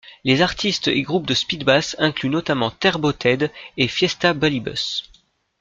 Les 0.23 0.41
artistes 0.41 0.87
et 0.87 1.03
groupe 1.03 1.27
de 1.27 1.35
speedbass 1.35 1.95
incluent 1.99 2.31
notamment 2.31 2.71
Terbo 2.71 3.11
Ted, 3.13 3.51
et 3.77 3.87
Fiesta 3.87 4.33
Bullybus. 4.33 5.03